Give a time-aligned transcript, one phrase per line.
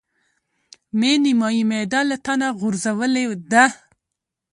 [0.99, 3.65] مې نيمایي معده له تنه غورځولې ده.